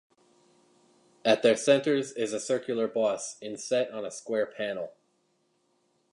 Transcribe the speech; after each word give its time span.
At 1.23 1.43
their 1.43 1.55
centers 1.55 2.11
is 2.13 2.33
a 2.33 2.39
circular 2.39 2.87
boss 2.87 3.37
inset 3.39 3.91
on 3.91 4.03
a 4.03 4.09
square 4.09 4.47
panel. 4.47 4.93